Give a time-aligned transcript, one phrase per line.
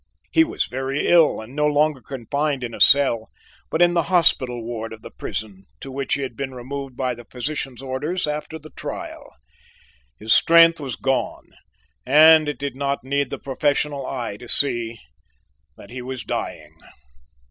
[0.31, 3.29] He was very ill, and no longer confined in a cell,
[3.69, 7.13] but in the hospital ward of the prison to which he had been removed by
[7.13, 9.35] the physician's orders after the trial.
[10.17, 11.51] His strength was gone,
[12.03, 14.97] and it did not need the professional eye to see
[15.77, 16.73] that he was dying.